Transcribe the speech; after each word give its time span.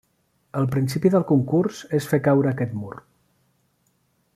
El 0.61 0.67
principi 0.75 1.11
del 1.15 1.25
concurs 1.33 1.83
és 2.01 2.09
fer 2.13 2.21
caure 2.31 2.51
aquest 2.57 2.77
mur. 2.83 2.91